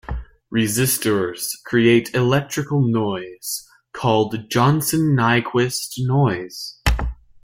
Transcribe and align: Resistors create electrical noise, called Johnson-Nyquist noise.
Resistors 0.51 1.51
create 1.63 2.15
electrical 2.15 2.81
noise, 2.81 3.69
called 3.93 4.49
Johnson-Nyquist 4.49 5.93
noise. 5.99 6.79